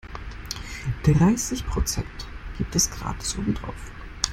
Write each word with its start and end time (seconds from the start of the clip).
Dreißig 1.03 1.63
Prozent 1.67 2.07
gibt 2.57 2.75
es 2.75 2.89
gratis 2.89 3.37
obendrauf. 3.37 3.91